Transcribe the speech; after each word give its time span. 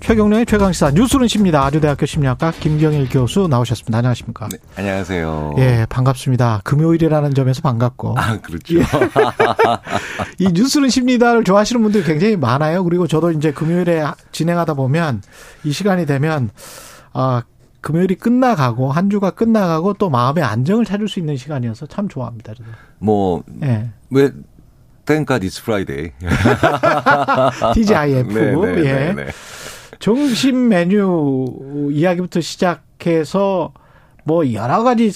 최경련의 0.00 0.46
최강시사 0.46 0.92
뉴스는 0.92 1.28
십니다. 1.28 1.64
아주대학교 1.64 2.06
심리학과 2.06 2.50
김경일 2.52 3.08
교수 3.10 3.46
나오셨습니다. 3.48 3.98
안녕하십니까? 3.98 4.48
네, 4.50 4.58
안녕하세요. 4.76 5.54
예, 5.58 5.86
반갑습니다. 5.88 6.62
금요일이라는 6.64 7.34
점에서 7.34 7.60
반갑고. 7.60 8.14
아, 8.18 8.38
그렇죠. 8.38 8.78
예. 8.78 8.82
이 10.38 10.48
뉴스는 10.52 10.88
십니다를 10.88 11.44
좋아하시는 11.44 11.82
분들이 11.82 12.02
굉장히 12.02 12.36
많아요. 12.36 12.82
그리고 12.84 13.06
저도 13.06 13.30
이제 13.30 13.52
금요일에 13.52 14.04
진행하다 14.32 14.74
보면 14.74 15.22
이 15.64 15.72
시간이 15.72 16.06
되면 16.06 16.50
아, 17.12 17.42
금요일이 17.82 18.14
끝나가고 18.16 18.90
한 18.92 19.10
주가 19.10 19.30
끝나가고 19.30 19.94
또 19.94 20.10
마음의 20.10 20.42
안정을 20.42 20.84
찾을 20.86 21.08
수 21.08 21.18
있는 21.18 21.36
시간이어서 21.36 21.86
참 21.86 22.08
좋아합니다. 22.08 22.54
저도. 22.54 22.68
뭐, 22.98 23.42
예. 23.62 23.90
왜 24.10 24.32
Thank 25.06 25.26
God 25.26 25.44
it's 25.44 25.58
Friday. 25.60 26.12
TGIF. 27.74 28.28
네, 28.32 28.54
네, 28.54 28.78
예. 28.78 28.92
네, 28.92 29.12
네. 29.12 29.26
점심 30.00 30.68
메뉴 30.68 31.46
이야기부터 31.92 32.40
시작해서 32.40 33.72
뭐 34.24 34.52
여러 34.52 34.82
가지 34.82 35.12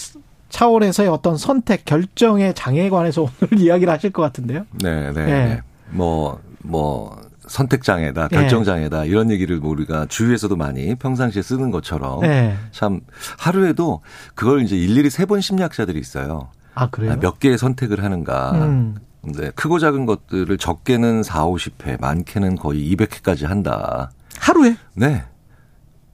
차원에서의 0.51 1.09
어떤 1.09 1.37
선택 1.37 1.85
결정의 1.85 2.55
장애에 2.55 2.91
관해서 2.91 3.23
오늘 3.23 3.59
이야기를 3.59 3.93
하실 3.93 4.11
것 4.11 4.23
같은데요. 4.23 4.67
네, 4.83 5.13
네. 5.13 5.25
네. 5.25 5.61
뭐뭐 5.91 6.41
뭐 6.63 7.21
선택 7.47 7.83
장애다, 7.83 8.29
결정 8.29 8.65
장애다 8.65 9.03
네. 9.03 9.09
이런 9.09 9.31
얘기를 9.31 9.59
뭐 9.59 9.71
우리가 9.71 10.07
주위에서도 10.07 10.55
많이 10.57 10.95
평상시에 10.95 11.43
쓰는 11.43 11.71
것처럼 11.71 12.21
네. 12.21 12.55
참 12.71 13.01
하루에도 13.39 14.01
그걸 14.35 14.63
이제 14.63 14.77
일일이 14.77 15.11
세 15.11 15.27
번 15.27 15.41
심리학자들이 15.41 15.99
있어요. 15.99 16.49
아 16.75 16.89
그래요? 16.91 17.19
몇 17.21 17.39
개의 17.41 17.59
선택을 17.59 18.03
하는가. 18.03 18.53
음. 18.53 18.97
네, 19.23 19.51
크고 19.55 19.79
작은 19.79 20.05
것들을 20.05 20.57
적게는 20.59 21.23
4, 21.23 21.47
50회, 21.47 21.99
많게는 22.01 22.57
거의 22.57 22.95
200회까지 22.95 23.47
한다. 23.47 24.11
하루에? 24.39 24.77
네. 24.95 25.25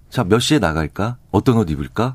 자, 0.08 0.24
몇 0.24 0.40
시에 0.40 0.58
나갈까? 0.58 1.18
어떤 1.30 1.56
옷 1.56 1.70
입을까? 1.70 2.14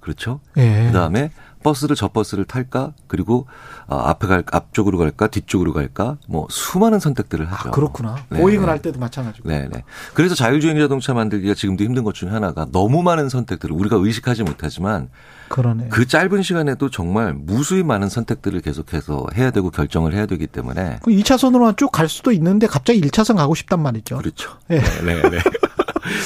그렇죠? 0.00 0.40
예. 0.56 0.86
그 0.86 0.92
다음에 0.92 1.30
버스를 1.62 1.96
저 1.96 2.08
버스를 2.08 2.44
탈까? 2.44 2.92
그리고 3.06 3.46
어, 3.86 3.96
앞에 3.96 4.26
갈 4.26 4.44
앞쪽으로 4.50 4.98
갈까? 4.98 5.26
뒤쪽으로 5.28 5.72
갈까? 5.72 6.16
뭐 6.28 6.46
수많은 6.50 6.98
선택들을 7.00 7.50
하죠. 7.50 7.68
아, 7.68 7.72
그렇구나. 7.72 8.16
네. 8.28 8.40
보행을 8.40 8.68
할 8.68 8.80
때도 8.82 8.98
마찬가지고. 8.98 9.48
네, 9.48 9.68
네. 9.72 9.84
그래서 10.14 10.34
자율주행 10.34 10.78
자동차 10.78 11.14
만들기가 11.14 11.54
지금도 11.54 11.84
힘든 11.84 12.04
것 12.04 12.14
중에 12.14 12.30
하나가 12.30 12.66
너무 12.72 13.02
많은 13.02 13.28
선택들을 13.28 13.74
우리가 13.74 13.96
의식하지 13.96 14.42
못하지만 14.42 15.08
그러네. 15.48 15.88
그 15.90 16.06
짧은 16.06 16.42
시간에도 16.42 16.88
정말 16.90 17.34
무수히 17.34 17.82
많은 17.82 18.08
선택들을 18.08 18.60
계속해서 18.60 19.26
해야 19.36 19.50
되고 19.50 19.70
결정을 19.70 20.14
해야 20.14 20.24
되기 20.26 20.46
때문에 20.46 20.98
그 21.02 21.10
2차선으로만 21.10 21.76
쭉 21.76 21.92
갈 21.92 22.08
수도 22.08 22.32
있는데 22.32 22.66
갑자기 22.66 23.02
1차선 23.02 23.36
가고 23.36 23.54
싶단 23.54 23.80
말이죠. 23.82 24.16
그렇죠. 24.16 24.52
네, 24.68 24.80
네. 25.04 25.20
네. 25.28 25.38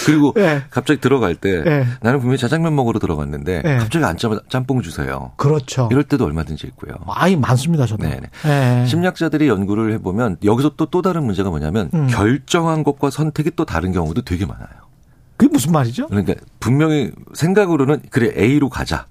그리고 0.05 0.33
네. 0.35 0.63
갑자기 0.71 1.01
들어갈 1.01 1.35
때 1.35 1.63
네. 1.63 1.87
나는 2.01 2.19
분명히 2.19 2.39
자장면 2.39 2.75
먹으러 2.75 2.99
들어갔는데 2.99 3.63
네. 3.63 3.77
갑자기 3.77 4.05
앉자마자 4.05 4.43
짬뽕 4.49 4.83
주세요. 4.83 5.33
그렇죠. 5.37 5.89
이럴 5.91 6.05
때도 6.05 6.25
얼마든지 6.25 6.67
있고요. 6.69 6.95
아이 7.09 7.37
많습니다, 7.37 7.87
저도. 7.87 8.07
네. 8.07 8.21
네. 8.45 8.87
심리학자들이 8.87 9.49
연구를 9.49 9.93
해보면 9.95 10.39
여기서 10.45 10.77
또또 10.77 11.03
다른 11.03 11.25
문제가 11.25 11.51
뭐냐면 11.51 11.91
음. 11.95 12.07
결정한 12.09 12.85
것과 12.85 13.11
선택이 13.11 13.53
또 13.57 13.65
다른 13.65 13.93
경우도 13.93 14.23
되게 14.23 14.47
많아요. 14.47 14.69
그게 15.37 15.53
무슨 15.53 15.73
말이죠? 15.73 16.09
그러니까 16.09 16.35
분명히 16.61 17.13
생각으로는 17.35 18.01
그래 18.11 18.33
A로 18.37 18.69
가자. 18.69 19.07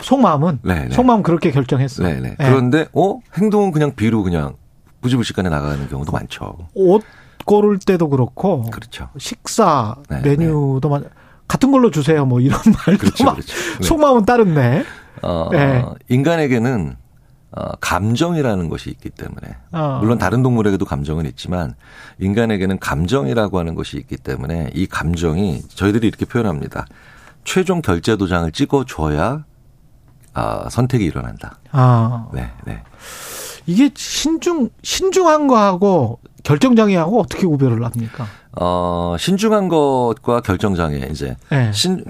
속마음은 0.00 0.60
네네. 0.62 0.94
속마음 0.94 1.22
그렇게 1.22 1.50
결정했어. 1.50 2.04
네네. 2.04 2.20
네. 2.20 2.34
그런데 2.38 2.86
어 2.92 3.18
행동은 3.36 3.72
그냥 3.72 3.92
B로 3.96 4.22
그냥 4.22 4.54
부지불식간에 5.00 5.48
나가는 5.48 5.88
경우도 5.88 6.12
많죠. 6.12 6.68
옷 6.74 7.02
고를 7.44 7.78
때도 7.78 8.08
그렇고 8.08 8.62
그렇죠. 8.70 9.08
식사 9.18 9.96
네, 10.08 10.20
메뉴도 10.20 10.98
네. 10.98 11.08
같은 11.48 11.72
걸로 11.72 11.90
주세요. 11.90 12.24
뭐 12.24 12.40
이런 12.40 12.60
말도 12.86 12.98
그렇죠, 12.98 13.24
막 13.24 13.34
그렇죠. 13.34 13.54
네. 13.54 13.86
속마음은 13.86 14.24
따른네. 14.24 14.84
어, 15.22 15.48
네. 15.50 15.84
인간에게는 16.08 16.96
어, 17.52 17.72
감정이라는 17.80 18.68
것이 18.68 18.90
있기 18.90 19.10
때문에 19.10 19.56
어. 19.72 19.98
물론 20.00 20.18
다른 20.18 20.42
동물에게도 20.42 20.84
감정은 20.84 21.26
있지만 21.26 21.74
인간에게는 22.20 22.78
감정이라고 22.78 23.58
하는 23.58 23.74
것이 23.74 23.96
있기 23.96 24.16
때문에 24.16 24.70
이 24.72 24.86
감정이 24.86 25.62
저희들이 25.68 26.06
이렇게 26.06 26.24
표현합니다. 26.26 26.86
최종 27.44 27.82
결제 27.82 28.16
도장을 28.16 28.52
찍어줘야 28.52 29.44
어, 30.34 30.68
선택이 30.70 31.04
일어난다. 31.04 31.58
아. 31.72 32.28
네, 32.32 32.52
네. 32.64 32.82
이게 33.66 33.90
신중 33.94 34.70
신중한 34.82 35.48
거하고 35.48 36.20
결정장애하고 36.42 37.20
어떻게 37.20 37.46
구별을 37.46 37.84
합니까? 37.84 38.26
어, 38.58 39.16
신중한 39.18 39.68
것과 39.68 40.40
결정장애 40.40 41.08
이제 41.10 41.36
네. 41.50 41.72
신 41.72 42.04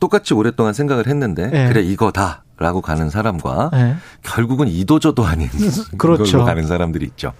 똑같이 0.00 0.34
오랫동안 0.34 0.72
생각을 0.72 1.06
했는데 1.06 1.46
네. 1.48 1.68
그래 1.68 1.82
이거다 1.82 2.44
라고 2.58 2.80
가는 2.80 3.08
사람과 3.10 3.70
네. 3.72 3.96
결국은 4.22 4.68
이도저도 4.68 5.24
아닌 5.24 5.48
그렇죠. 5.98 6.24
걸로 6.32 6.44
가는 6.44 6.66
사람들이 6.66 7.06
있죠. 7.06 7.32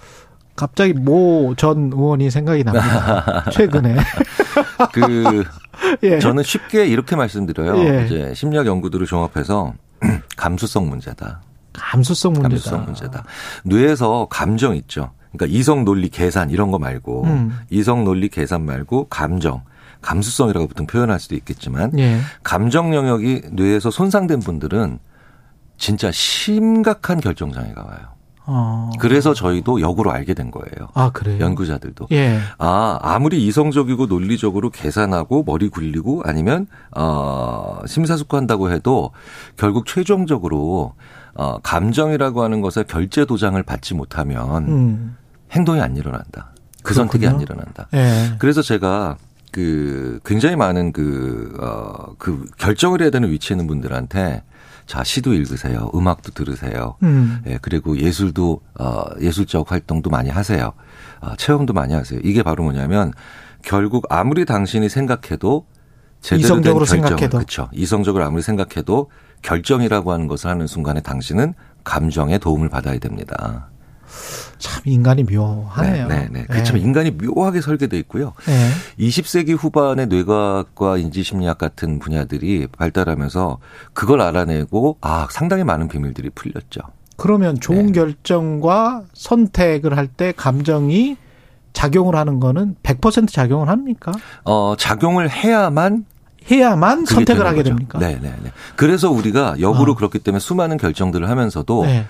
갑자기 0.57 0.93
모 0.93 1.55
전 1.57 1.91
의원이 1.93 2.31
생각이 2.31 2.65
납니다. 2.65 3.45
최근에 3.53 3.97
그 4.93 5.45
예. 6.03 6.19
저는 6.19 6.43
쉽게 6.43 6.87
이렇게 6.87 7.17
말씀드려요. 7.17 7.79
예. 7.85 8.05
이제 8.07 8.35
심리학 8.35 8.67
연구들을 8.67 9.07
종합해서 9.07 9.75
감수성 10.37 10.89
문제다. 10.89 11.41
감수성 11.73 12.33
문제다. 12.35 12.49
감수성 12.51 12.85
문제다. 12.85 13.25
뇌에서 13.65 14.27
감정 14.31 14.77
있죠. 14.77 15.13
그러니까 15.33 15.59
이성 15.59 15.85
논리 15.85 16.09
계산 16.09 16.51
이런 16.51 16.71
거 16.71 16.79
말고 16.79 17.25
음. 17.25 17.59
이성 17.71 18.05
논리 18.05 18.29
계산 18.29 18.65
말고 18.65 19.09
감정 19.09 19.63
감수성이라고 20.03 20.67
보통 20.67 20.87
표현할 20.87 21.21
수도 21.21 21.35
있겠지만 21.35 21.99
예. 21.99 22.21
감정 22.43 22.95
영역이 22.95 23.43
뇌에서 23.53 23.91
손상된 23.91 24.41
분들은 24.41 24.99
진짜 25.77 26.11
심각한 26.11 27.21
결정 27.21 27.53
장애가 27.53 27.83
와요. 27.83 28.21
어. 28.53 28.91
그래서 28.99 29.33
저희도 29.33 29.81
역으로 29.81 30.11
알게 30.11 30.35
된 30.35 30.51
거예요. 30.51 30.89
아, 30.95 31.11
그래요? 31.11 31.39
연구자들도. 31.39 32.09
예. 32.11 32.41
아, 32.59 32.99
아무리 33.01 33.47
이성적이고 33.47 34.07
논리적으로 34.07 34.71
계산하고 34.71 35.45
머리 35.45 35.69
굴리고 35.69 36.23
아니면, 36.25 36.67
어, 36.97 37.79
심사숙고한다고 37.87 38.73
해도 38.73 39.13
결국 39.57 39.87
최종적으로 39.87 40.95
어, 41.35 41.59
감정이라고 41.63 42.43
하는 42.43 42.61
것에 42.61 42.83
결제 42.83 43.25
도장을 43.25 43.63
받지 43.63 43.95
못하면 43.95 44.69
음. 44.69 45.17
행동이 45.53 45.81
안 45.81 45.97
일어난다. 45.97 46.53
그 46.83 46.95
그렇군요. 46.95 46.95
선택이 46.95 47.27
안 47.27 47.41
일어난다. 47.41 47.89
예. 47.95 48.35
그래서 48.39 48.63
제가 48.63 49.17
그 49.53 50.21
굉장히 50.25 50.57
많은 50.57 50.93
그, 50.93 51.57
어, 51.61 52.15
그 52.19 52.47
결정을 52.59 53.03
해야 53.03 53.11
되는 53.11 53.31
위치에 53.31 53.55
있는 53.55 53.67
분들한테 53.67 54.43
자, 54.87 55.05
시도 55.05 55.35
읽으세요. 55.35 55.91
음악도 55.95 56.33
들으세요. 56.33 56.97
음. 57.05 57.43
예, 57.47 57.59
그리고 57.63 57.97
예술도, 57.97 58.61
어, 58.79 59.05
예술적 59.21 59.71
활동도 59.71 60.11
많이 60.11 60.31
하세요. 60.31 60.73
어, 61.21 61.37
체험도 61.37 61.73
많이 61.73 61.95
하세요. 61.95 62.19
이게 62.25 62.43
바로 62.43 62.65
뭐냐면 62.65 63.13
결국 63.63 64.07
아무리 64.09 64.45
당신이 64.45 64.89
생각해도 64.89 65.67
제대로 66.21 66.41
이성적으로 66.41 66.85
된 66.85 67.01
결정, 67.03 67.09
생각해도 67.09 67.39
그렇죠. 67.39 67.69
이성적으로 67.73 68.25
아무리 68.25 68.43
생각해도 68.43 69.11
결정이라고 69.43 70.13
하는 70.13 70.27
것을 70.27 70.51
하는 70.51 70.67
순간에 70.67 71.01
당신은 71.01 71.55
감정의 71.85 72.41
도움을 72.41 72.69
받아야 72.69 72.99
됩니다. 72.99 73.69
참 74.59 74.83
인간이 74.85 75.25
묘하네요. 75.25 76.09
네, 76.09 76.29
네, 76.31 76.47
네. 76.49 76.63
참 76.65 76.77
인간이 76.77 77.11
묘하게 77.11 77.61
설계돼 77.61 77.99
있고요. 78.01 78.33
네. 78.47 78.71
20세기 78.99 79.57
후반에 79.57 80.07
뇌과학과 80.07 80.99
인지심리학 80.99 81.59
같은 81.59 81.99
분야들이 81.99 82.67
발달하면서 82.77 83.59
그걸 83.95 84.21
알아내고 84.21 84.99
아 85.01 85.27
상당히 85.31 85.65
많은 85.65 85.89
비밀들이 85.89 86.31
풀렸죠. 86.31 86.81
그러면 87.17 87.59
좋은 87.61 87.87
네. 87.87 87.93
결정과 87.93 89.03
선택을 89.13 89.97
할 89.97 90.09
때 90.09 90.33
감정이 90.37 91.17
작용을 91.73 92.17
하는 92.17 92.41
거는 92.41 92.77
100% 92.83 93.29
작용을 93.31 93.69
합니까? 93.69 94.13
어, 94.45 94.75
작용을 94.77 95.31
해야만 95.31 96.05
해야만 96.51 97.05
선택을 97.05 97.47
하게 97.47 97.59
거죠. 97.59 97.69
됩니까? 97.71 97.99
네, 97.99 98.19
네, 98.21 98.35
네. 98.43 98.51
그래서 98.75 99.11
우리가 99.11 99.61
역으로 99.61 99.93
어. 99.93 99.95
그렇기 99.95 100.19
때문에 100.19 100.41
수많은 100.41 100.79
결정들을 100.79 101.29
하면서도 101.29 101.85
네. 101.85 102.07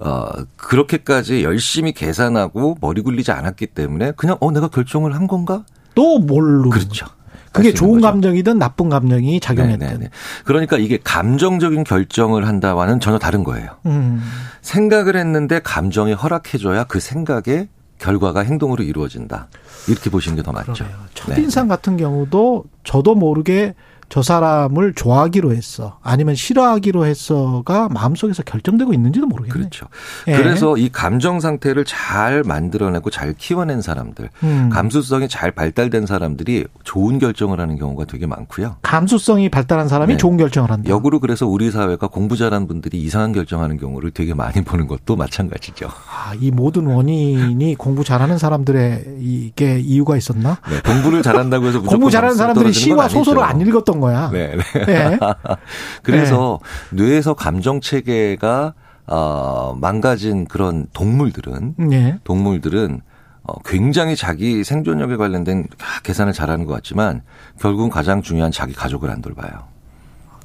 어, 0.00 0.30
그렇게까지 0.56 1.44
열심히 1.44 1.92
계산하고 1.92 2.76
머리 2.80 3.02
굴리지 3.02 3.32
않았기 3.32 3.68
때문에 3.68 4.12
그냥 4.16 4.36
어 4.40 4.50
내가 4.50 4.68
결정을 4.68 5.14
한 5.14 5.26
건가? 5.26 5.64
또 5.94 6.18
뭘로? 6.18 6.70
그렇죠. 6.70 7.06
그게 7.52 7.74
좋은 7.74 7.94
거죠. 7.94 8.06
감정이든 8.06 8.58
나쁜 8.58 8.88
감정이 8.88 9.40
작용했든. 9.40 9.86
네네네. 9.86 10.10
그러니까 10.44 10.78
이게 10.78 10.98
감정적인 11.02 11.82
결정을 11.84 12.46
한다와는 12.46 13.00
전혀 13.00 13.18
다른 13.18 13.42
거예요. 13.42 13.70
음. 13.86 14.22
생각을 14.62 15.16
했는데 15.16 15.58
감정이 15.60 16.12
허락해줘야 16.12 16.84
그 16.84 17.00
생각의 17.00 17.68
결과가 17.98 18.40
행동으로 18.40 18.84
이루어진다. 18.84 19.48
이렇게 19.88 20.10
보시는 20.10 20.36
게 20.36 20.42
더 20.42 20.52
맞죠. 20.52 20.86
첫인상 21.14 21.66
네. 21.66 21.68
같은 21.74 21.96
경우도 21.96 22.64
저도 22.84 23.14
모르게 23.16 23.74
저 24.10 24.22
사람을 24.22 24.94
좋아하기로 24.94 25.52
했어. 25.52 25.98
아니면 26.02 26.34
싫어하기로 26.34 27.06
했어가 27.06 27.88
마음속에서 27.90 28.42
결정되고 28.42 28.92
있는지도 28.92 29.26
모르겠네. 29.26 29.52
그렇죠. 29.52 29.86
예. 30.26 30.36
그래서 30.36 30.76
이 30.76 30.88
감정 30.88 31.38
상태를 31.38 31.84
잘 31.84 32.42
만들어내고 32.44 33.10
잘 33.10 33.34
키워낸 33.34 33.80
사람들, 33.80 34.28
음. 34.42 34.68
감수성이 34.72 35.28
잘 35.28 35.52
발달된 35.52 36.06
사람들이 36.06 36.64
좋은 36.82 37.20
결정을 37.20 37.60
하는 37.60 37.78
경우가 37.78 38.06
되게 38.06 38.26
많고요. 38.26 38.78
감수성이 38.82 39.48
발달한 39.48 39.86
사람이 39.86 40.14
네. 40.14 40.16
좋은 40.16 40.36
결정을 40.36 40.72
한다. 40.72 40.90
역으로 40.90 41.20
그래서 41.20 41.46
우리 41.46 41.70
사회가 41.70 42.08
공부 42.08 42.36
잘하는 42.36 42.66
분들이 42.66 42.98
이상한 42.98 43.30
결정하는 43.32 43.76
경우를 43.78 44.10
되게 44.10 44.34
많이 44.34 44.60
보는 44.64 44.88
것도 44.88 45.14
마찬가지죠. 45.14 45.86
아, 45.86 46.34
이 46.40 46.50
모든 46.50 46.86
원인이 46.86 47.76
공부 47.76 48.02
잘하는 48.02 48.38
사람들의 48.38 49.18
이게 49.20 49.78
이유가 49.78 50.16
있었나? 50.16 50.58
네, 50.68 50.80
공부를 50.84 51.22
잘한다고 51.22 51.66
해서 51.66 51.80
공부 51.86 52.10
잘하는 52.10 52.34
사람들이 52.34 52.72
시와 52.72 53.08
소설을 53.08 53.44
안 53.44 53.60
읽었던 53.60 53.99
거야. 54.00 54.30
네. 54.32 54.56
네. 54.56 54.84
네. 54.86 55.18
그래서 56.02 56.58
네. 56.90 57.04
뇌에서 57.04 57.34
감정 57.34 57.80
체계가 57.80 58.74
어, 59.06 59.76
망가진 59.80 60.44
그런 60.46 60.86
동물들은 60.92 61.74
네. 61.78 62.18
동물들은 62.24 63.00
어, 63.42 63.62
굉장히 63.64 64.16
자기 64.16 64.62
생존력에 64.64 65.16
관련된 65.16 65.66
계산을 66.02 66.32
잘하는 66.32 66.66
것 66.66 66.74
같지만 66.74 67.22
결국은 67.60 67.90
가장 67.90 68.22
중요한 68.22 68.52
자기 68.52 68.72
가족을 68.72 69.10
안 69.10 69.20
돌봐요. 69.22 69.50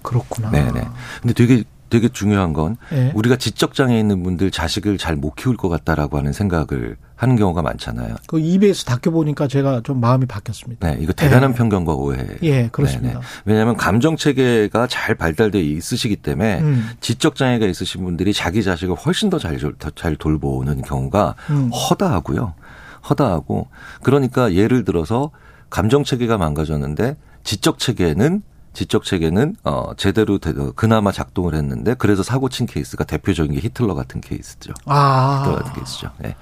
그렇구나. 0.01 0.51
네네. 0.51 0.87
근데 1.21 1.33
되게 1.33 1.63
되게 1.89 2.09
중요한 2.09 2.53
건 2.53 2.77
네. 2.91 3.11
우리가 3.15 3.35
지적 3.35 3.73
장애 3.75 3.99
있는 3.99 4.23
분들 4.23 4.51
자식을 4.51 4.97
잘 4.97 5.15
못 5.15 5.35
키울 5.35 5.55
것 5.55 5.69
같다라고 5.69 6.17
하는 6.17 6.33
생각을 6.33 6.97
하는 7.15 7.35
경우가 7.37 7.61
많잖아요. 7.61 8.15
그 8.27 8.39
EBS 8.39 8.85
다큐 8.85 9.11
보니까 9.11 9.47
제가 9.47 9.81
좀 9.83 10.01
마음이 10.01 10.25
바뀌었습니다. 10.25 10.87
네, 10.87 10.97
이거 10.99 11.13
대단한 11.13 11.51
네. 11.51 11.57
편견과 11.57 11.93
오해. 11.93 12.25
예, 12.43 12.67
그렇습니다. 12.67 13.13
네네. 13.13 13.25
왜냐하면 13.45 13.77
감정 13.77 14.17
체계가 14.17 14.87
잘 14.87 15.15
발달돼 15.15 15.61
있으시기 15.61 16.17
때문에 16.17 16.59
음. 16.59 16.89
지적 16.99 17.35
장애가 17.35 17.65
있으신 17.67 18.03
분들이 18.03 18.33
자기 18.33 18.63
자식을 18.63 18.95
훨씬 18.95 19.29
더잘 19.29 19.59
잘 19.95 20.15
돌보는 20.17 20.81
경우가 20.81 21.35
음. 21.51 21.69
허다하고요. 21.69 22.53
허다하고 23.09 23.67
그러니까 24.03 24.53
예를 24.53 24.83
들어서 24.83 25.31
감정 25.69 26.03
체계가 26.03 26.37
망가졌는데 26.37 27.15
지적 27.43 27.79
체계는 27.79 28.41
지적 28.75 29.05
체계는 29.05 29.55
어 29.63 29.91
제대로 29.97 30.37
그나마 30.75 31.11
작동을 31.11 31.55
했는데 31.55 31.95
그래서 31.95 32.21
사고 32.21 32.49
친 32.49 32.67
케이스가 32.67 33.05
대표적인 33.05 33.53
게 33.53 33.61
히틀러 33.61 33.95
같은 33.95 34.21
케이스죠. 34.21 34.73
아. 34.85 35.39
히틀러 35.39 35.57
같은 35.57 35.73
케이스죠. 35.73 36.11
네. 36.19 36.35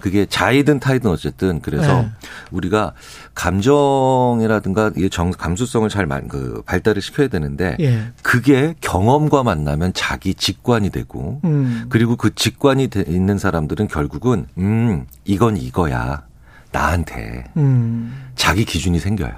그게 0.00 0.26
자이든 0.26 0.78
타이든 0.78 1.10
어쨌든 1.10 1.60
그래서 1.60 2.02
네. 2.02 2.10
우리가 2.50 2.92
감정이라든가 3.34 4.92
이게 4.96 5.08
정 5.08 5.30
감수성을 5.30 5.88
잘그 5.88 6.62
발달을 6.66 7.00
시켜야 7.02 7.28
되는데 7.28 7.76
예. 7.80 8.12
그게 8.22 8.74
경험과 8.80 9.42
만나면 9.42 9.92
자기 9.94 10.34
직관이 10.34 10.90
되고 10.90 11.40
음. 11.44 11.86
그리고 11.88 12.16
그 12.16 12.34
직관이 12.34 12.88
돼 12.88 13.04
있는 13.08 13.38
사람들은 13.38 13.88
결국은 13.88 14.46
음 14.58 15.06
이건 15.24 15.56
이거야 15.56 16.22
나한테 16.70 17.44
음. 17.56 18.30
자기 18.36 18.64
기준이 18.64 18.98
생겨요. 18.98 19.32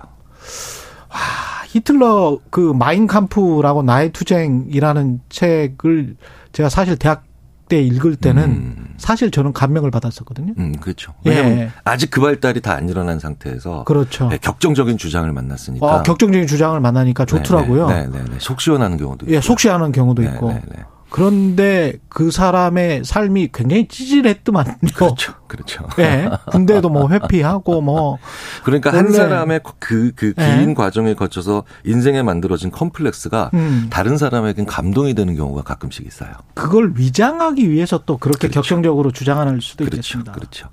와. 1.11 1.50
히틀러 1.73 2.39
그 2.51 2.73
마인캄프라고 2.73 3.83
나의 3.85 4.11
투쟁이라는 4.13 5.21
책을 5.29 6.17
제가 6.53 6.69
사실 6.69 6.97
대학 6.97 7.23
때 7.69 7.81
읽을 7.81 8.17
때는 8.17 8.43
음. 8.43 8.95
사실 8.97 9.31
저는 9.31 9.53
감명을 9.53 9.93
받았었거든요. 9.93 10.55
음, 10.59 10.75
그렇죠. 10.81 11.15
왜냐하면 11.25 11.59
예. 11.59 11.71
아직 11.85 12.11
그 12.11 12.21
발달이 12.21 12.61
다 12.61 12.73
안 12.73 12.89
일어난 12.89 13.21
상태에서 13.21 13.85
그렇죠. 13.85 14.29
네, 14.29 14.39
격정적인 14.39 14.99
주장을 14.99 15.31
만났으니까. 15.33 15.87
어, 15.87 16.03
격정적인 16.03 16.49
주장을 16.49 16.79
만나니까 16.81 17.25
좋더라고요. 17.27 17.87
네, 17.87 18.07
네, 18.07 18.19
네. 18.19 18.25
네. 18.31 18.37
속 18.41 18.61
시원하는 18.61 18.97
경우도 18.97 19.27
예, 19.27 19.31
있고. 19.31 19.37
예, 19.37 19.41
속 19.41 19.61
시원하는 19.61 19.93
경우도 19.93 20.23
네, 20.23 20.29
있고. 20.29 20.49
네, 20.49 20.63
네. 20.75 20.83
그런데 21.11 21.95
그 22.09 22.31
사람의 22.31 23.05
삶이 23.05 23.51
굉장히 23.53 23.89
찌질했더만요. 23.89 24.77
그렇죠. 24.95 25.35
그렇죠. 25.49 25.87
네. 25.97 26.31
군대도 26.51 26.89
뭐 26.89 27.09
회피하고 27.11 27.81
뭐. 27.81 28.19
그러니까 28.65 28.93
한 28.93 29.11
사람의 29.11 29.61
그, 29.81 30.13
그, 30.15 30.33
긴 30.33 30.67
네. 30.67 30.75
과정에 30.75 31.15
거쳐서 31.15 31.65
인생에 31.85 32.23
만들어진 32.23 32.71
컴플렉스가 32.71 33.51
음. 33.55 33.89
다른 33.91 34.17
사람에겐 34.17 34.67
감동이 34.67 35.15
되는 35.15 35.35
경우가 35.35 35.63
가끔씩 35.63 36.07
있어요. 36.07 36.31
그걸 36.55 36.93
위장하기 36.95 37.69
위해서 37.69 38.01
또 38.07 38.17
그렇게 38.17 38.49
그렇죠. 38.49 38.61
격정적으로 38.61 39.11
주장하는 39.11 39.61
수도 39.61 39.85
그렇죠. 39.85 39.97
있겠습니다. 39.97 40.33
그렇죠. 40.33 40.69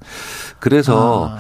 그래서 0.60 1.36
아. 1.36 1.40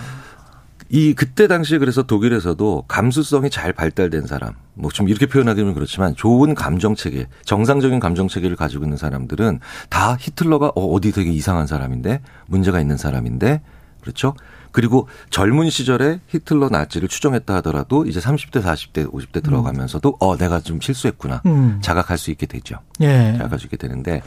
이 0.90 1.14
그때 1.14 1.48
당시에 1.48 1.80
그래서 1.80 2.04
독일에서도 2.04 2.86
감수성이 2.88 3.50
잘 3.50 3.74
발달된 3.74 4.26
사람, 4.26 4.54
뭐 4.74 4.90
좀 4.92 5.10
이렇게 5.10 5.26
표현하기는 5.26 5.74
그렇지만 5.74 6.16
좋은 6.16 6.56
감정 6.56 6.96
체계, 6.96 7.28
정상적인 7.46 8.00
감정 8.00 8.28
체계를 8.28 8.56
가지고 8.56 8.86
있는 8.86 8.98
사람들은 8.98 9.60
다 9.90 10.16
히틀러가 10.20 10.68
어, 10.76 10.86
어디 10.94 11.12
되게 11.12 11.32
이상한 11.32 11.68
사람인데 11.68 12.22
문제가 12.48 12.80
있는 12.80 12.96
사람인데 12.98 13.62
그렇죠? 14.08 14.34
그리고 14.72 15.08
젊은 15.30 15.70
시절에 15.70 16.22
히틀러 16.28 16.70
나치를 16.70 17.10
추종했다 17.10 17.56
하더라도 17.56 18.06
이제 18.06 18.20
30대, 18.20 18.64
40대, 18.64 19.12
50대 19.12 19.44
들어가면서도 19.44 20.10
음. 20.10 20.16
어 20.20 20.38
내가 20.38 20.62
좀 20.62 20.80
실수했구나 20.80 21.42
음. 21.46 21.80
자각할 21.82 22.18
수 22.18 22.32
있게 22.32 22.46
되죠. 22.46 22.78
예. 23.02 23.34
자각할 23.38 23.60
수 23.60 23.66
있게 23.66 23.76
되는데 23.76 24.22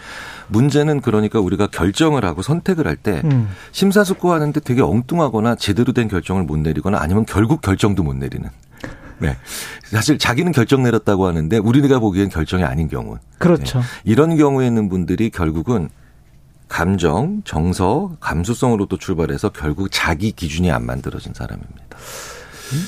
문제는 0.49 1.01
그러니까 1.01 1.41
우리가 1.41 1.69
결정을 1.69 2.25
하고 2.25 2.43
선택을 2.43 2.87
할때 2.87 3.23
음. 3.25 3.49
심사숙고하는데 3.73 4.61
되게 4.61 4.83
엉뚱하거나 4.83 5.55
제대로 5.55 5.93
된 5.93 6.09
결정을 6.09 6.45
못 6.45 6.59
내리거나 6.59 6.99
아니면 7.01 7.25
결국 7.27 7.63
결정도 7.63 8.03
못 8.03 8.15
내리는. 8.15 8.51
네. 9.19 9.37
사실 9.85 10.19
자기는 10.19 10.53
결정 10.53 10.83
내렸다고 10.83 11.27
하는데 11.27 11.59
우리가 11.59 11.99
보기엔 11.99 12.29
결정이 12.29 12.65
아닌 12.65 12.89
경우. 12.89 13.19
그렇죠. 13.39 13.81
네. 13.81 13.85
이런 14.05 14.37
경우에 14.37 14.67
있는 14.67 14.89
분들이 14.89 15.31
결국은 15.31 15.91
감정, 16.71 17.43
정서, 17.45 18.13
감수성으로도 18.21 18.97
출발해서 18.97 19.51
결국 19.51 19.89
자기 19.91 20.31
기준이 20.33 20.71
안 20.71 20.87
만들어진 20.87 21.35
사람입니다. 21.35 21.99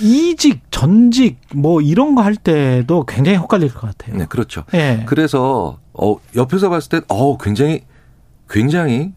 이직, 0.00 0.60
전직 0.70 1.40
뭐 1.54 1.80
이런 1.80 2.14
거 2.14 2.22
할 2.22 2.36
때도 2.36 3.04
굉장히 3.04 3.38
헷갈릴 3.38 3.74
것 3.74 3.80
같아요. 3.80 4.16
네, 4.16 4.26
그렇죠. 4.26 4.62
네. 4.70 5.02
그래서 5.06 5.80
어 5.92 6.16
옆에서 6.36 6.70
봤을 6.70 6.88
때 6.88 7.00
어 7.08 7.36
굉장히 7.36 7.82
굉장히 8.48 9.12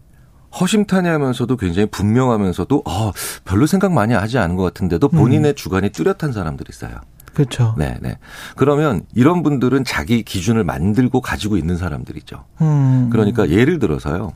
허심탄회하면서도 0.60 1.56
굉장히 1.58 1.86
분명하면서도 1.92 2.84
어 2.86 3.12
별로 3.44 3.68
생각 3.68 3.94
많이 3.94 4.16
하지 4.16 4.39
않은 4.39 4.56
것 4.56 4.63
같은데도 4.63 5.10
본인의 5.10 5.51
음. 5.51 5.56
주관이 5.56 5.89
뚜렷한 5.92 6.34
사람들이 6.34 6.70
있어요. 6.72 7.00
그렇죠. 7.36 7.75
네, 7.77 7.98
네. 8.01 8.18
그러면 8.56 9.04
이런 9.13 9.44
분들은 9.44 9.84
자기 9.86 10.24
기준을 10.24 10.63
만들고 10.63 11.22
가지고 11.22 11.58
있는 11.58 11.77
사람들이죠. 11.77 12.44
음. 12.62 13.10
그러니까 13.12 13.50
예를 13.50 13.77
들어서요. 13.80 14.34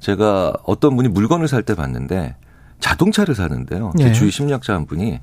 제가 0.00 0.54
어떤 0.64 0.96
분이 0.96 1.08
물건을 1.08 1.48
살 1.48 1.62
때 1.62 1.74
봤는데 1.74 2.36
자동차를 2.80 3.34
사는데요. 3.34 3.92
제 3.98 4.04
네. 4.06 4.12
주위 4.12 4.30
심리학자 4.30 4.74
한 4.74 4.86
분이 4.86 5.20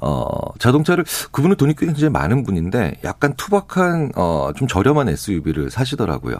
어, 0.00 0.28
자동차를, 0.60 1.04
그분은 1.32 1.56
돈이 1.56 1.74
굉장히 1.74 2.10
많은 2.10 2.44
분인데 2.44 2.98
약간 3.02 3.34
투박한, 3.34 4.12
어, 4.14 4.50
좀 4.54 4.68
저렴한 4.68 5.08
SUV를 5.08 5.68
사시더라고요. 5.70 6.36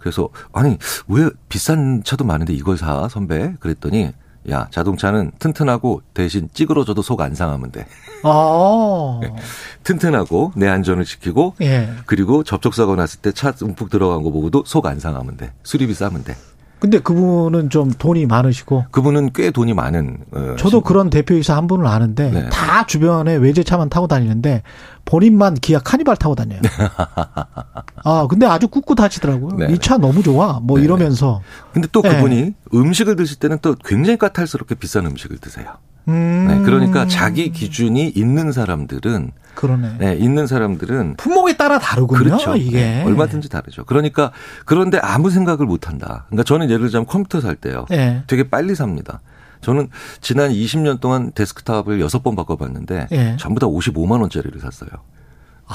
그래서, 0.00 0.28
아니, 0.52 0.76
왜 1.06 1.30
비싼 1.48 2.02
차도 2.02 2.24
많은데 2.24 2.54
이걸 2.54 2.76
사, 2.76 3.06
선배? 3.08 3.54
그랬더니 3.60 4.10
야 4.50 4.66
자동차는 4.70 5.32
튼튼하고 5.38 6.02
대신 6.14 6.48
찌그러져도 6.52 7.02
속 7.02 7.20
안 7.20 7.34
상하면 7.34 7.70
돼. 7.70 7.86
아. 8.22 9.18
네. 9.22 9.32
튼튼하고 9.84 10.52
내 10.56 10.68
안전을 10.68 11.04
지키고 11.04 11.54
예. 11.60 11.90
그리고 12.06 12.42
접촉사고 12.44 12.96
났을 12.96 13.20
때 13.20 13.32
차 13.32 13.52
움푹 13.60 13.90
들어간 13.90 14.22
거 14.22 14.30
보고도 14.30 14.64
속 14.66 14.86
안 14.86 14.98
상하면 15.00 15.36
돼. 15.36 15.52
수리비 15.64 15.94
싸면 15.94 16.24
돼. 16.24 16.36
근데 16.78 17.00
그분은 17.00 17.70
좀 17.70 17.90
돈이 17.90 18.26
많으시고 18.26 18.86
그분은 18.90 19.30
꽤 19.34 19.50
돈이 19.50 19.74
많은 19.74 20.18
어, 20.32 20.56
저도 20.58 20.82
그런 20.82 21.10
대표이사 21.10 21.56
한 21.56 21.66
분을 21.66 21.86
아는데 21.86 22.30
네. 22.30 22.48
다 22.50 22.86
주변에 22.86 23.34
외제차만 23.34 23.88
타고 23.88 24.06
다니는데 24.06 24.62
본인만 25.04 25.54
기아 25.54 25.78
카니발 25.78 26.16
타고 26.16 26.34
다녀요. 26.34 26.60
아 28.04 28.26
근데 28.28 28.46
아주 28.46 28.68
꿋꿋하시더라고요. 28.68 29.56
네. 29.56 29.72
이차 29.72 29.96
너무 29.98 30.22
좋아. 30.22 30.60
뭐 30.62 30.78
네. 30.78 30.84
이러면서. 30.84 31.40
근데 31.72 31.88
또 31.90 32.02
네. 32.02 32.14
그분이 32.14 32.54
음식을 32.74 33.16
드실 33.16 33.38
때는 33.38 33.58
또 33.62 33.74
굉장히 33.84 34.18
까탈스럽게 34.18 34.76
비싼 34.76 35.06
음식을 35.06 35.38
드세요. 35.38 35.78
음. 36.08 36.46
네, 36.48 36.62
그러니까 36.64 37.06
자기 37.06 37.50
기준이 37.52 38.08
있는 38.08 38.52
사람들은 38.52 39.32
그러네. 39.54 39.96
네, 39.98 40.14
있는 40.14 40.46
사람들은 40.46 41.16
품목에 41.16 41.56
따라 41.56 41.78
다르군요. 41.78 42.22
그렇죠. 42.22 42.56
이게 42.56 42.78
네, 42.78 43.04
얼마든지 43.04 43.48
다르죠. 43.48 43.84
그러니까 43.84 44.30
그런데 44.64 44.98
아무 44.98 45.30
생각을 45.30 45.66
못 45.66 45.88
한다. 45.88 46.26
그러니까 46.28 46.44
저는 46.44 46.70
예를 46.70 46.86
들자면 46.86 47.06
컴퓨터 47.06 47.40
살 47.40 47.56
때요. 47.56 47.86
네. 47.90 48.22
되게 48.28 48.48
빨리 48.48 48.74
삽니다. 48.74 49.20
저는 49.60 49.88
지난 50.20 50.52
20년 50.52 51.00
동안 51.00 51.32
데스크탑을 51.32 51.98
6번 51.98 52.36
바꿔봤는데 52.36 53.08
예. 53.10 53.36
전부 53.38 53.58
다 53.58 53.66
55만 53.66 54.20
원짜리를 54.20 54.60
샀어요. 54.60 54.90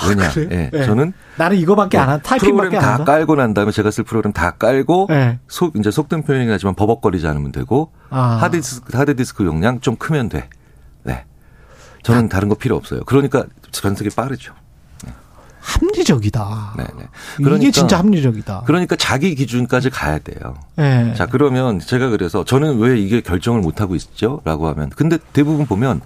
왜냐? 0.09 0.27
아? 0.27 0.33
예. 0.51 0.69
예. 0.73 0.85
저는 0.85 1.13
나는 1.38 1.57
이거밖에 1.57 1.97
안 1.97 2.09
한, 2.09 2.21
타이핑밖에 2.21 2.69
프로그램 2.69 2.91
안 2.91 2.97
다. 3.00 3.03
깔고 3.03 3.35
난 3.35 3.53
다음에 3.53 3.71
제가 3.71 3.91
쓸 3.91 4.03
프로그램 4.03 4.33
다 4.33 4.51
깔고 4.51 5.07
예. 5.12 5.39
속 5.47 5.75
이제 5.75 5.91
속된 5.91 6.23
표현이긴 6.23 6.51
하지만 6.51 6.75
버벅거리지 6.75 7.27
않으면 7.27 7.51
되고 7.51 7.91
아. 8.09 8.38
하드디스크 8.41 8.97
하드디스크 8.97 9.45
용량 9.45 9.79
좀 9.79 9.95
크면 9.95 10.29
돼. 10.29 10.50
네. 11.03 11.25
저는 12.03 12.29
다른 12.29 12.50
거 12.50 12.55
필요 12.55 12.75
없어요. 12.75 13.01
그러니까 13.05 13.45
전색이 13.71 14.09
빠르죠. 14.15 14.53
합리적이다. 15.63 16.73
네, 16.77 16.83
네. 16.97 17.55
이게 17.55 17.71
진짜 17.71 17.97
합리적이다. 17.97 18.63
그러니까 18.65 18.97
자기 18.97 19.33
기준까지 19.33 19.89
가야 19.89 20.19
돼요. 20.19 20.55
예. 20.77 21.13
자, 21.15 21.25
그러면 21.25 21.79
제가 21.79 22.09
그래서 22.09 22.43
저는 22.43 22.79
왜 22.79 23.00
이게 23.00 23.21
결정을 23.21 23.62
못 23.62 23.79
하고 23.79 23.95
있죠? 23.95 24.41
라고 24.43 24.67
하면 24.67 24.89
근데 24.89 25.17
대부분 25.31 25.65
보면 25.65 26.01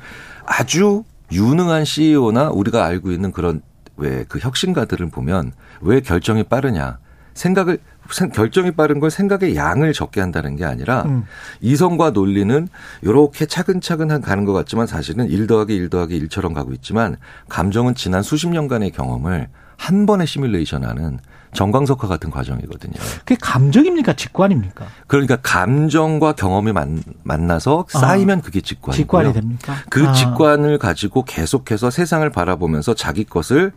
아주 0.46 1.04
유능한 1.32 1.86
CEO나 1.86 2.50
우리가 2.50 2.86
알고 2.86 3.12
있는 3.12 3.32
그런 3.32 3.62
왜 3.98 4.26
그 4.28 4.40
혁신가들을 4.40 5.10
보면 5.10 5.52
왜 5.82 6.00
결정이 6.02 6.44
빠르냐? 6.44 6.98
생각을 7.34 7.78
생- 8.10 8.30
결정이 8.32 8.72
빠른 8.72 9.00
걸 9.00 9.12
생각의 9.12 9.56
양을 9.56 9.94
적게 9.94 10.22
한다는 10.22 10.56
게 10.56 10.66
아니라 10.66 11.04
음. 11.04 11.26
이성과 11.62 12.12
논리는 12.12 12.68
이렇게 13.04 13.46
차근차근 13.46 14.10
한- 14.10 14.22
가는 14.22 14.44
것 14.46 14.54
같지만 14.54 14.88
사실은 14.88 15.28
1 15.30 15.46
더하기 15.46 15.76
1 15.76 15.90
더하기 15.90 16.28
1처럼 16.28 16.54
가고 16.56 16.74
있지만 16.74 17.18
감정은 17.50 17.94
지난 17.96 18.24
수십 18.24 18.48
년간의 18.50 18.92
경험을 18.92 19.50
한 19.78 20.06
번에 20.08 20.26
시뮬레이션하는 20.26 21.20
정광석화 21.54 22.08
같은 22.08 22.30
과정이거든요. 22.32 22.94
그게 23.20 23.38
감정입니까? 23.40 24.14
직관입니까? 24.14 24.86
그러니까 25.06 25.38
감정과 25.38 26.34
경험이 26.34 26.72
만, 26.72 27.04
만나서 27.24 27.86
쌓이면 27.90 28.42
그게 28.42 28.62
직관이고요. 28.62 28.96
직관이 29.04 29.34
됩니까? 29.34 29.76
그 29.90 30.08
아. 30.08 30.14
직관을 30.14 30.78
가지고 30.80 31.24
계속해서 31.24 31.90
세상을 31.92 32.28
바라보면서 32.32 32.96
자기 32.96 33.24
것을 33.24 33.72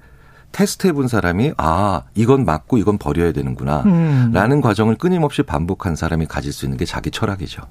테스트 0.52 0.87
해 0.88 0.92
본 0.92 1.07
사람이 1.09 1.52
아 1.59 2.02
이건 2.14 2.45
맞고 2.45 2.78
이건 2.78 2.99
버려야 2.99 3.33
되는구나 3.33 3.83
음. 3.87 4.30
라는 4.35 4.61
과정을 4.61 4.97
끊임없이 4.97 5.42
반복한 5.42 5.95
사람이 5.97 6.26
가질 6.26 6.52
수 6.52 6.66
있는 6.66 6.76
게 6.76 6.85
자기 6.85 7.11
철학이죠. 7.11 7.62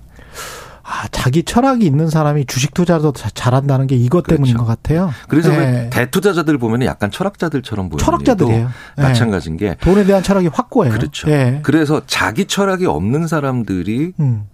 아, 0.81 1.07
자기 1.11 1.43
철학이 1.43 1.85
있는 1.85 2.09
사람이 2.09 2.45
주식 2.45 2.73
투자도 2.73 3.11
자- 3.13 3.29
잘한다는 3.31 3.85
게 3.85 3.95
이것 3.95 4.23
때문인 4.25 4.53
그렇죠. 4.55 4.65
것 4.65 4.65
같아요. 4.65 5.11
그래서 5.27 5.53
예. 5.53 5.57
왜 5.57 5.89
대투자자들 5.91 6.57
보면 6.57 6.81
약간 6.83 7.11
철학자들처럼 7.11 7.89
보이는 7.89 8.03
철학자들이에요. 8.03 8.69
예. 8.97 9.01
마찬가지인 9.01 9.57
게 9.57 9.75
돈에 9.81 10.03
대한 10.05 10.23
철학이 10.23 10.47
확고해요. 10.47 10.93
그렇죠. 10.93 11.29
예. 11.29 11.59
그래서 11.63 12.01
자기 12.07 12.45
철학이 12.45 12.87
없는 12.87 13.27
사람들이 13.27 14.13
음. 14.19 14.45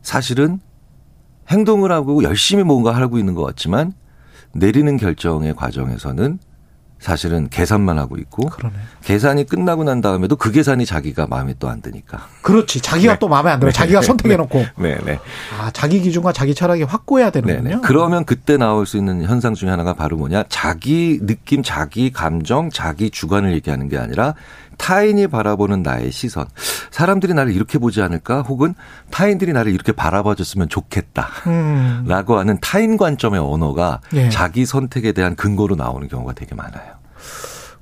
사실은 0.00 0.60
행동을 1.50 1.92
하고 1.92 2.22
열심히 2.22 2.62
뭔가 2.64 2.92
하고 2.96 3.18
있는 3.18 3.34
것 3.34 3.42
같지만 3.42 3.92
내리는 4.54 4.96
결정의 4.96 5.54
과정에서는 5.54 6.38
사실은 7.00 7.48
계산만 7.50 7.98
하고 7.98 8.16
있고 8.16 8.48
그러네. 8.48 8.74
계산이 9.02 9.44
끝나고 9.46 9.84
난 9.84 10.00
다음에도 10.00 10.36
그 10.36 10.50
계산이 10.50 10.86
자기가 10.86 11.26
마음에 11.26 11.54
또 11.58 11.68
안 11.68 11.82
드니까. 11.82 12.28
그렇지. 12.42 12.80
자기가 12.80 13.14
네. 13.14 13.18
또 13.18 13.28
마음에 13.28 13.50
안 13.50 13.60
들어. 13.60 13.70
자기가 13.72 14.00
선택해 14.02 14.36
놓고. 14.36 14.64
네, 14.78 14.96
네. 15.04 15.18
아, 15.58 15.70
자기 15.72 16.00
기준과 16.00 16.32
자기 16.32 16.54
철학이 16.54 16.82
확고해야 16.84 17.30
네, 17.30 17.40
되는군요. 17.42 17.76
네. 17.76 17.80
그러면 17.82 18.24
그때 18.24 18.56
나올 18.56 18.86
수 18.86 18.96
있는 18.96 19.22
현상 19.22 19.54
중에 19.54 19.68
하나가 19.70 19.92
바로 19.94 20.16
뭐냐? 20.16 20.44
자기 20.48 21.18
느낌, 21.22 21.62
자기 21.62 22.10
감정, 22.12 22.70
자기 22.70 23.10
주관을 23.10 23.52
얘기하는 23.54 23.88
게 23.88 23.98
아니라 23.98 24.34
타인이 24.78 25.26
바라보는 25.28 25.82
나의 25.82 26.10
시선. 26.12 26.46
사람들이 26.90 27.34
나를 27.34 27.52
이렇게 27.52 27.78
보지 27.78 28.02
않을까? 28.02 28.42
혹은 28.42 28.74
타인들이 29.10 29.52
나를 29.52 29.72
이렇게 29.72 29.92
바라봐 29.92 30.34
줬으면 30.34 30.68
좋겠다. 30.68 31.28
음. 31.46 32.04
라고 32.06 32.38
하는 32.38 32.58
타인 32.60 32.96
관점의 32.96 33.40
언어가 33.40 34.00
예. 34.14 34.28
자기 34.30 34.66
선택에 34.66 35.12
대한 35.12 35.36
근거로 35.36 35.74
나오는 35.76 36.06
경우가 36.08 36.32
되게 36.34 36.54
많아요. 36.54 36.92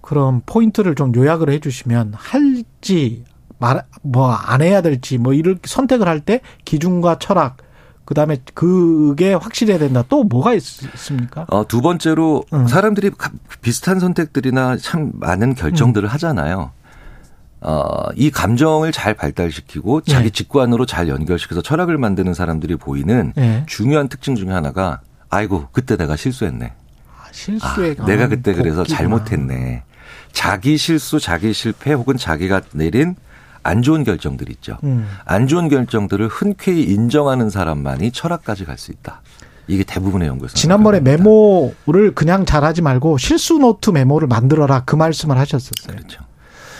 그럼 0.00 0.42
포인트를 0.46 0.94
좀 0.94 1.14
요약을 1.14 1.50
해 1.50 1.58
주시면 1.60 2.14
할지 2.16 3.24
말 3.58 3.84
뭐 4.02 4.34
안 4.34 4.60
해야 4.62 4.80
될지 4.82 5.18
뭐 5.18 5.32
이렇게 5.32 5.60
선택을 5.66 6.08
할 6.08 6.20
때 6.20 6.40
기준과 6.64 7.18
철학 7.20 7.56
그다음에 8.04 8.38
그게 8.54 9.32
확실해야 9.32 9.78
된다. 9.78 10.02
또 10.08 10.24
뭐가 10.24 10.54
있, 10.54 10.60
습니까 10.62 11.46
어, 11.48 11.66
두 11.68 11.80
번째로 11.80 12.42
음. 12.52 12.66
사람들이 12.66 13.10
가- 13.10 13.30
비슷한 13.60 14.00
선택들이나 14.00 14.76
참 14.78 15.12
많은 15.14 15.54
결정들을 15.54 16.08
음. 16.08 16.12
하잖아요. 16.12 16.72
어, 17.64 18.06
이 18.16 18.30
감정을 18.30 18.90
잘 18.92 19.14
발달시키고 19.14 20.02
자기 20.02 20.24
네. 20.24 20.30
직관으로 20.30 20.84
잘 20.86 21.08
연결시켜서 21.08 21.62
철학을 21.62 21.96
만드는 21.98 22.34
사람들이 22.34 22.76
보이는 22.76 23.32
예. 23.38 23.64
중요한 23.66 24.08
특징 24.08 24.34
중에 24.34 24.50
하나가 24.50 25.00
아이고 25.30 25.68
그때 25.72 25.96
내가 25.96 26.16
실수했네. 26.16 26.66
아, 26.66 27.22
아, 27.22 27.28
실수에 27.30 27.94
내가 27.94 28.04
관한 28.06 28.28
그때 28.30 28.52
그래서 28.52 28.78
복귀구나. 28.78 28.96
잘못했네. 28.98 29.82
자기 30.32 30.76
실수, 30.76 31.20
자기 31.20 31.52
실패 31.52 31.92
혹은 31.92 32.16
자기가 32.16 32.62
내린 32.72 33.14
안 33.62 33.82
좋은 33.82 34.02
결정들 34.02 34.50
있죠. 34.50 34.78
음. 34.82 35.08
안 35.24 35.46
좋은 35.46 35.68
결정들을 35.68 36.26
흔쾌히 36.28 36.82
인정하는 36.82 37.48
사람만이 37.48 38.10
철학까지 38.10 38.64
갈 38.64 38.76
수 38.76 38.90
있다. 38.90 39.20
이게 39.68 39.84
대부분의 39.84 40.26
연구에서 40.26 40.54
지난번에. 40.54 40.98
메모를 40.98 42.12
그냥 42.16 42.44
잘하지 42.44 42.82
말고 42.82 43.18
실수 43.18 43.58
노트 43.58 43.90
메모를 43.90 44.26
만들어라 44.26 44.82
그 44.84 44.96
말씀을 44.96 45.38
하셨었어요. 45.38 45.96
그렇죠. 45.96 46.24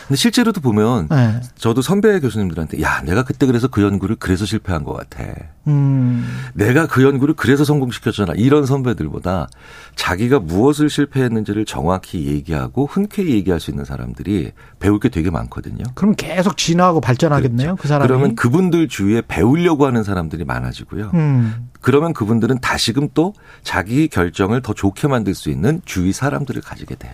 근데 0.09 0.17
실제로도 0.17 0.61
보면 0.61 1.09
네. 1.09 1.41
저도 1.57 1.83
선배 1.83 2.19
교수님들한테 2.21 2.83
야 2.83 3.03
내가 3.03 3.23
그때 3.23 3.47
그래서 3.47 3.69
그 3.69 3.83
연구를 3.83 4.17
그래서 4.17 4.45
실패한 4.45 4.85
것 4.85 4.93
같아. 4.93 5.25
음. 5.67 6.27
내가 6.55 6.87
그 6.87 7.03
연구를 7.03 7.35
그래서 7.35 7.65
성공시켰잖아. 7.65 8.33
이런 8.37 8.67
선배들보다 8.67 9.49
자기가 9.95 10.41
무엇을 10.41 10.91
실패했는지를 10.91 11.65
정확히 11.65 12.27
얘기하고 12.27 12.87
흔쾌히 12.87 13.31
얘기할 13.35 13.61
수 13.61 13.71
있는 13.71 13.85
사람들이 13.85 14.53
배울 14.79 14.99
게 14.99 15.09
되게 15.09 15.31
많거든요. 15.31 15.85
그럼 15.95 16.15
계속 16.17 16.57
진화하고 16.57 17.01
발전하겠네요. 17.01 17.77
그 17.77 17.89
사람이. 17.89 18.09
그러면 18.09 18.35
그분들 18.35 18.89
주위에 18.89 19.23
배우려고 19.27 19.87
하는 19.87 20.03
사람들이 20.03 20.45
많아지고요. 20.45 21.11
음. 21.15 21.69
그러면 21.81 22.13
그분들은 22.13 22.61
다시금 22.61 23.09
또 23.15 23.35
자기 23.63 24.09
결정을 24.09 24.63
더 24.63 24.73
좋게 24.73 25.09
만들 25.09 25.35
수 25.35 25.51
있는 25.51 25.81
주위 25.85 26.13
사람들을 26.13 26.63
가지게 26.63 26.95
돼요. 26.95 27.13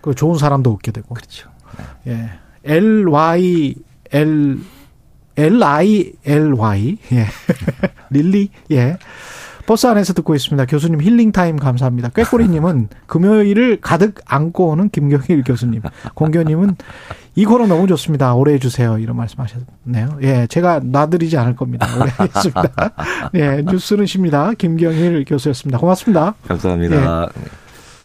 그 0.00 0.14
좋은 0.14 0.38
사람도 0.38 0.72
얻게 0.72 0.90
되고. 0.90 1.14
그렇죠. 1.14 1.50
예. 2.06 2.30
L 2.64 3.08
Y 3.08 3.74
L 4.12 4.58
L 5.36 5.62
I 5.62 6.12
L 6.24 6.54
Y 6.54 6.98
예. 7.12 7.26
릴리 8.10 8.50
예. 8.72 8.98
버스 9.66 9.86
안에서 9.86 10.12
듣고 10.14 10.34
있습니다. 10.34 10.66
교수님 10.66 11.00
힐링 11.00 11.30
타임 11.30 11.56
감사합니다. 11.56 12.08
꾀꼬리님은 12.08 12.88
금요일을 13.06 13.80
가득 13.80 14.16
안고 14.26 14.70
오는 14.70 14.88
김경일 14.88 15.44
교수님. 15.44 15.82
공교님은 16.14 16.76
이 17.36 17.44
코너 17.44 17.68
너무 17.68 17.86
좋습니다. 17.86 18.34
오래 18.34 18.54
해주세요. 18.54 18.98
이런 18.98 19.16
말씀하셨네요. 19.16 20.18
예, 20.22 20.48
제가 20.48 20.80
놔드리지 20.82 21.38
않을 21.38 21.54
겁니다. 21.54 21.86
오래 22.00 22.10
하겠습니다. 22.16 22.72
예, 23.36 23.62
뉴스는 23.64 24.06
쉽니다. 24.06 24.52
김경일 24.54 25.24
교수였습니다. 25.24 25.78
고맙습니다. 25.78 26.34
감사합니다. 26.48 27.28